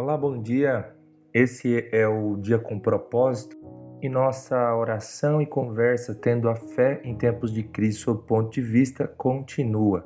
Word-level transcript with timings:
Olá, 0.00 0.16
bom 0.16 0.40
dia. 0.40 0.94
Esse 1.34 1.86
é 1.92 2.08
o 2.08 2.34
Dia 2.38 2.58
com 2.58 2.80
Propósito 2.80 3.54
e 4.00 4.08
nossa 4.08 4.74
oração 4.74 5.42
e 5.42 5.46
conversa 5.46 6.14
tendo 6.14 6.48
a 6.48 6.56
fé 6.56 7.02
em 7.04 7.14
tempos 7.14 7.52
de 7.52 7.62
crise 7.62 7.98
sob 7.98 8.22
ponto 8.26 8.50
de 8.50 8.62
vista 8.62 9.06
continua. 9.06 10.02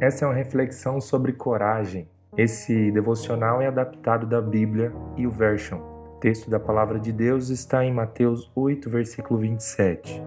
Essa 0.00 0.24
é 0.24 0.28
uma 0.28 0.34
reflexão 0.34 0.98
sobre 0.98 1.34
coragem. 1.34 2.08
Esse 2.38 2.90
devocional 2.90 3.60
é 3.60 3.66
adaptado 3.66 4.26
da 4.26 4.40
Bíblia 4.40 4.94
e 5.14 5.26
o 5.26 5.30
Version. 5.30 5.80
O 5.80 6.20
texto 6.20 6.48
da 6.48 6.58
palavra 6.58 6.98
de 6.98 7.12
Deus 7.12 7.50
está 7.50 7.84
em 7.84 7.92
Mateus 7.92 8.50
8, 8.56 8.88
versículo 8.88 9.40
27. 9.40 10.22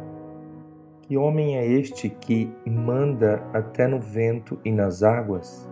Que 1.02 1.18
homem 1.18 1.58
é 1.58 1.66
este 1.66 2.08
que 2.08 2.54
manda 2.68 3.42
até 3.52 3.88
no 3.88 4.00
vento 4.00 4.60
e 4.64 4.72
nas 4.72 5.02
águas? 5.02 5.71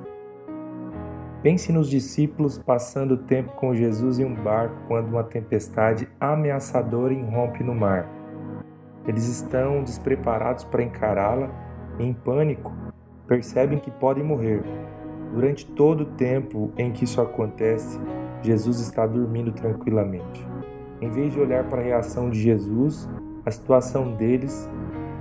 Pense 1.41 1.71
nos 1.71 1.89
discípulos 1.89 2.57
passando 2.57 3.15
tempo 3.15 3.53
com 3.53 3.73
Jesus 3.73 4.19
em 4.19 4.25
um 4.25 4.35
barco 4.35 4.75
quando 4.89 5.07
uma 5.07 5.23
tempestade 5.23 6.05
ameaçadora 6.19 7.13
irrompe 7.13 7.63
no 7.63 7.73
mar. 7.73 8.09
Eles 9.07 9.25
estão 9.25 9.81
despreparados 9.81 10.65
para 10.65 10.83
encará-la 10.83 11.49
e, 11.97 12.03
em 12.03 12.13
pânico, 12.13 12.73
percebem 13.25 13.79
que 13.79 13.89
podem 13.89 14.21
morrer. 14.21 14.61
Durante 15.33 15.65
todo 15.65 16.01
o 16.01 16.05
tempo 16.05 16.73
em 16.77 16.91
que 16.91 17.05
isso 17.05 17.21
acontece, 17.21 17.97
Jesus 18.41 18.81
está 18.81 19.07
dormindo 19.07 19.53
tranquilamente. 19.53 20.45
Em 20.99 21.09
vez 21.09 21.31
de 21.31 21.39
olhar 21.39 21.63
para 21.69 21.79
a 21.79 21.85
reação 21.85 22.29
de 22.29 22.41
Jesus, 22.41 23.09
a 23.45 23.51
situação 23.51 24.13
deles, 24.15 24.69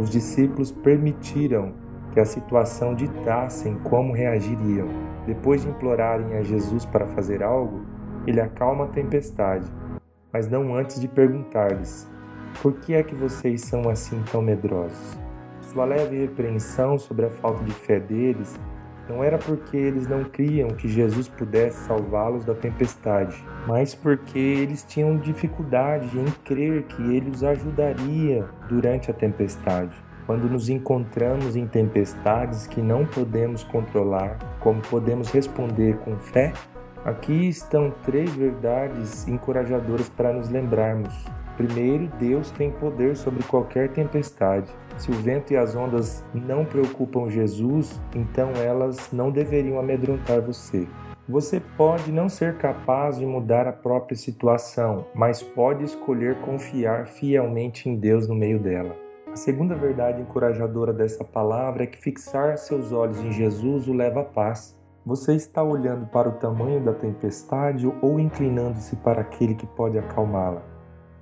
os 0.01 0.11
discípulos 0.11 0.73
permitiram 0.73 1.75
que 2.13 2.21
a 2.21 2.25
situação 2.25 2.95
ditassem 2.95 3.75
como 3.85 4.13
reagiriam. 4.13 4.89
Depois 5.27 5.63
de 5.63 5.69
implorarem 5.69 6.37
a 6.37 6.43
Jesus 6.43 6.85
para 6.85 7.07
fazer 7.09 7.43
algo, 7.43 7.83
ele 8.27 8.41
acalma 8.41 8.85
a 8.85 8.89
tempestade, 8.89 9.71
mas 10.33 10.49
não 10.49 10.75
antes 10.75 11.01
de 11.01 11.09
perguntar-lhes: 11.09 12.11
Por 12.63 12.75
que 12.75 12.95
é 12.95 13.03
que 13.03 13.15
vocês 13.15 13.63
são 13.63 13.89
assim 13.89 14.23
tão 14.31 14.43
medrosos? 14.43 15.19
Sua 15.61 15.85
leve 15.85 16.19
repreensão 16.19 16.99
sobre 16.99 17.27
a 17.27 17.31
falta 17.31 17.63
de 17.63 17.73
fé 17.73 18.01
deles 18.01 18.59
não 19.09 19.25
era 19.25 19.39
porque 19.39 19.77
eles 19.77 20.07
não 20.07 20.23
criam 20.23 20.69
que 20.69 20.87
Jesus 20.87 21.29
pudesse 21.29 21.87
salvá-los 21.87 22.45
da 22.45 22.55
tempestade, 22.55 23.43
mas 23.67 23.95
porque 23.95 24.39
eles 24.39 24.85
tinham 24.85 25.17
dificuldade 25.17 26.19
em 26.19 26.27
crer 26.45 26.83
que 26.83 27.03
ele 27.03 27.31
os 27.31 27.43
ajudaria 27.43 28.47
durante 28.69 29.11
a 29.11 29.15
tempestade. 29.15 29.97
Quando 30.29 30.47
nos 30.47 30.69
encontramos 30.69 31.57
em 31.57 31.67
tempestades 31.67 32.67
que 32.67 32.83
não 32.83 33.07
podemos 33.07 33.65
controlar, 33.65 34.39
como 34.61 34.83
podemos 34.83 35.31
responder 35.31 35.97
com 36.01 36.19
fé? 36.19 36.53
Aqui 37.03 37.49
estão 37.49 37.91
três 38.05 38.31
verdades 38.35 39.27
encorajadoras 39.27 40.11
para 40.11 40.31
nos 40.31 40.51
lembrarmos. 40.51 41.15
Primeiro, 41.57 42.09
Deus 42.19 42.51
tem 42.51 42.71
poder 42.71 43.17
sobre 43.17 43.43
qualquer 43.45 43.89
tempestade. 43.89 44.71
Se 44.99 45.11
o 45.11 45.15
vento 45.15 45.55
e 45.55 45.57
as 45.57 45.75
ondas 45.75 46.23
não 46.35 46.63
preocupam 46.63 47.31
Jesus, 47.31 47.99
então 48.15 48.51
elas 48.63 49.11
não 49.11 49.31
deveriam 49.31 49.81
amedrontar 49.81 50.43
você. 50.43 50.87
Você 51.27 51.59
pode 51.59 52.13
não 52.13 52.29
ser 52.29 52.59
capaz 52.59 53.17
de 53.17 53.25
mudar 53.25 53.67
a 53.67 53.73
própria 53.73 54.15
situação, 54.15 55.07
mas 55.15 55.43
pode 55.43 55.85
escolher 55.85 56.35
confiar 56.43 57.07
fielmente 57.07 57.89
em 57.89 57.97
Deus 57.97 58.29
no 58.29 58.35
meio 58.35 58.59
dela. 58.59 59.08
Segunda 59.39 59.77
verdade 59.77 60.21
encorajadora 60.21 60.93
dessa 60.93 61.23
palavra 61.23 61.85
é 61.85 61.87
que 61.87 61.97
fixar 61.97 62.59
seus 62.59 62.91
olhos 62.91 63.21
em 63.21 63.31
Jesus 63.31 63.87
o 63.87 63.93
leva 63.93 64.23
à 64.23 64.25
paz. 64.25 64.77
Você 65.07 65.37
está 65.37 65.63
olhando 65.63 66.07
para 66.07 66.29
o 66.29 66.33
tamanho 66.33 66.85
da 66.85 66.93
tempestade 66.93 67.87
ou 68.03 68.19
inclinando-se 68.19 68.97
para 68.97 69.21
aquele 69.21 69.55
que 69.55 69.65
pode 69.65 69.97
acalmá-la? 69.97 70.61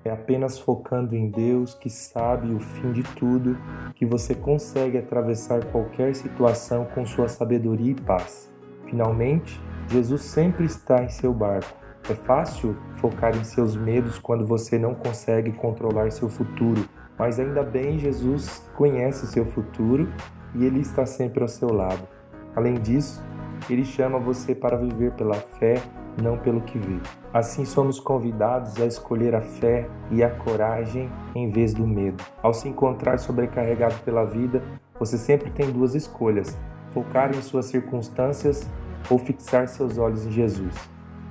É 0.02 0.10
apenas 0.10 0.58
focando 0.58 1.14
em 1.14 1.28
Deus, 1.28 1.74
que 1.74 1.90
sabe 1.90 2.54
o 2.54 2.58
fim 2.58 2.90
de 2.90 3.02
tudo, 3.02 3.58
que 3.94 4.06
você 4.06 4.34
consegue 4.34 4.96
atravessar 4.96 5.62
qualquer 5.66 6.14
situação 6.14 6.86
com 6.86 7.04
sua 7.04 7.28
sabedoria 7.28 7.90
e 7.90 8.00
paz. 8.00 8.50
Finalmente, 8.86 9.60
Jesus 9.88 10.22
sempre 10.22 10.64
está 10.64 11.04
em 11.04 11.10
seu 11.10 11.34
barco. 11.34 11.68
É 12.08 12.14
fácil 12.14 12.78
focar 12.94 13.36
em 13.36 13.44
seus 13.44 13.76
medos 13.76 14.18
quando 14.18 14.46
você 14.46 14.78
não 14.78 14.94
consegue 14.94 15.52
controlar 15.52 16.10
seu 16.10 16.30
futuro 16.30 16.88
mas 17.18 17.40
ainda 17.40 17.62
bem, 17.62 17.98
Jesus 17.98 18.68
conhece 18.74 19.24
o 19.24 19.26
seu 19.26 19.44
futuro 19.46 20.08
e 20.54 20.64
ele 20.64 20.80
está 20.80 21.06
sempre 21.06 21.42
ao 21.42 21.48
seu 21.48 21.72
lado. 21.72 22.06
Além 22.54 22.74
disso, 22.74 23.22
ele 23.68 23.84
chama 23.84 24.18
você 24.18 24.54
para 24.54 24.76
viver 24.76 25.12
pela 25.12 25.34
fé, 25.34 25.82
não 26.22 26.38
pelo 26.38 26.60
que 26.60 26.78
vê. 26.78 26.98
Assim 27.32 27.64
somos 27.64 27.98
convidados 27.98 28.80
a 28.80 28.86
escolher 28.86 29.34
a 29.34 29.40
fé 29.40 29.88
e 30.10 30.22
a 30.22 30.30
coragem 30.30 31.10
em 31.34 31.50
vez 31.50 31.74
do 31.74 31.86
medo. 31.86 32.22
Ao 32.42 32.54
se 32.54 32.68
encontrar 32.68 33.18
sobrecarregado 33.18 33.96
pela 34.04 34.24
vida, 34.24 34.62
você 34.98 35.18
sempre 35.18 35.50
tem 35.50 35.70
duas 35.70 35.94
escolhas: 35.94 36.56
focar 36.90 37.36
em 37.36 37.42
suas 37.42 37.66
circunstâncias 37.66 38.68
ou 39.10 39.18
fixar 39.18 39.68
seus 39.68 39.98
olhos 39.98 40.26
em 40.26 40.30
Jesus. 40.30 40.74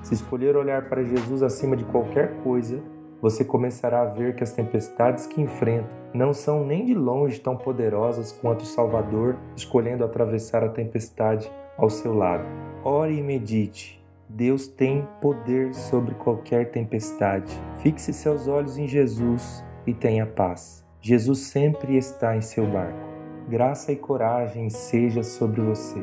Se 0.02 0.14
escolher 0.14 0.56
olhar 0.56 0.88
para 0.88 1.04
Jesus 1.04 1.42
acima 1.42 1.76
de 1.76 1.84
qualquer 1.86 2.36
coisa, 2.44 2.80
você 3.22 3.44
começará 3.44 4.02
a 4.02 4.06
ver 4.06 4.36
que 4.36 4.44
as 4.44 4.52
tempestades 4.52 5.26
que 5.26 5.42
enfrenta 5.42 5.90
não 6.14 6.34
são 6.34 6.66
nem 6.66 6.86
de 6.86 6.94
longe 6.94 7.40
tão 7.40 7.58
poderosas 7.58 8.32
quanto 8.32 8.62
o 8.62 8.66
Salvador 8.66 9.38
escolhendo 9.56 10.04
atravessar 10.04 10.64
a 10.64 10.70
tempestade 10.70 11.52
ao 11.78 11.90
seu 11.90 12.14
lado. 12.14 12.46
Ore 12.84 13.18
e 13.18 13.24
medite. 13.24 14.04
Deus 14.28 14.68
tem 14.68 15.08
poder 15.22 15.74
sobre 15.74 16.16
qualquer 16.16 16.72
tempestade. 16.72 17.54
Fixe 17.78 18.14
seus 18.14 18.48
olhos 18.48 18.78
em 18.78 18.88
Jesus 18.88 19.64
e 19.86 19.94
tenha 19.94 20.26
paz. 20.26 20.84
Jesus 21.02 21.40
sempre 21.40 21.98
está 21.98 22.36
em 22.36 22.42
seu 22.42 22.66
barco. 22.66 22.98
Graça 23.48 23.92
e 23.92 23.96
coragem 23.96 24.70
seja 24.70 25.22
sobre 25.22 25.62
você. 25.62 26.02